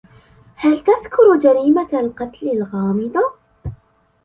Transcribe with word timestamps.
هل 0.55 0.79
تذكر 0.83 1.35
جريمة 1.41 1.89
القتل 1.99 2.47
الغامضة؟ 2.49 3.31